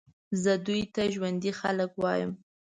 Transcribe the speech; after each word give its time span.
زه 0.43 0.53
دوی 0.65 0.81
ته 0.93 1.01
ژوندي 1.13 1.51
خلک 1.59 1.91
وایم. 2.01 2.31